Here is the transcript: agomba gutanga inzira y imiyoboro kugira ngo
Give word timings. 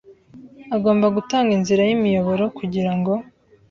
agomba 0.75 1.07
gutanga 1.15 1.49
inzira 1.57 1.81
y 1.85 1.91
imiyoboro 1.97 2.43
kugira 2.57 2.91
ngo 2.97 3.13